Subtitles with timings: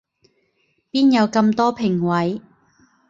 [0.89, 2.41] 邊有咁多評委